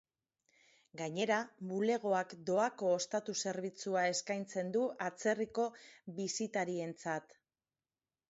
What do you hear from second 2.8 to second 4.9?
ostatu zerbitzua eskaintzen du